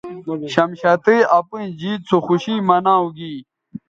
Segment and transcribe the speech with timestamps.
[0.53, 3.33] شمشتئ اپئیں جیت سو خوشی مناؤ گی